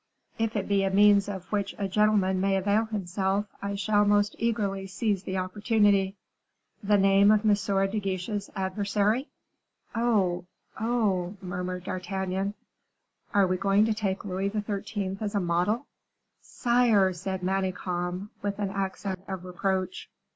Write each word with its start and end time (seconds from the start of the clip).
"If 0.39 0.55
it 0.55 0.67
be 0.67 0.81
a 0.83 0.89
means 0.89 1.29
of 1.29 1.51
which 1.51 1.75
a 1.77 1.87
gentleman 1.87 2.41
may 2.41 2.57
avail 2.57 2.85
himself, 2.85 3.45
I 3.61 3.75
shall 3.75 4.03
most 4.03 4.35
eagerly 4.39 4.87
seize 4.87 5.21
the 5.21 5.37
opportunity." 5.37 6.15
"The 6.81 6.97
name 6.97 7.29
of 7.29 7.45
M. 7.45 7.53
de 7.53 7.99
Guiche's 7.99 8.49
adversary?" 8.55 9.29
"Oh, 9.93 10.45
oh!" 10.79 11.37
murmured 11.39 11.83
D'Artagnan, 11.83 12.55
"are 13.31 13.45
we 13.45 13.57
going 13.57 13.85
to 13.85 13.93
take 13.93 14.25
Louis 14.25 14.49
XIII. 14.49 15.19
as 15.21 15.35
a 15.35 15.39
model?" 15.39 15.85
"Sire!" 16.41 17.13
said 17.13 17.43
Manicamp, 17.43 18.29
with 18.41 18.57
an 18.57 18.71
accent 18.71 19.19
of 19.27 19.45
reproach. 19.45 20.09